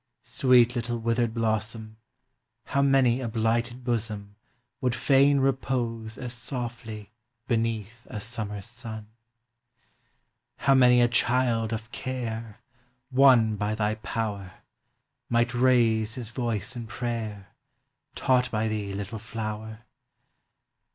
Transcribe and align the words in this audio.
Sweet 0.23 0.75
little 0.75 0.97
withered 0.97 1.31
blossom, 1.31 1.97
How 2.65 2.81
many 2.81 3.21
a 3.21 3.27
blighted 3.27 3.83
bosom 3.83 4.35
Would 4.81 4.95
fain 4.95 5.39
repose 5.39 6.17
as 6.17 6.33
softly 6.33 7.11
beneath 7.45 8.07
a 8.07 8.19
summer’s 8.19 8.65
sun! 8.65 9.09
How 10.57 10.73
many 10.73 11.01
a 11.01 11.07
child 11.07 11.71
of 11.71 11.91
care, 11.91 12.61
Won 13.11 13.57
by 13.57 13.75
thy 13.75 13.93
power, 13.93 14.63
Might 15.29 15.53
raise 15.53 16.15
his 16.15 16.31
voice 16.31 16.75
in 16.75 16.87
prayer, 16.87 17.49
Taught 18.15 18.49
by 18.49 18.67
thee, 18.67 18.93
little 18.93 19.19
flower! 19.19 19.85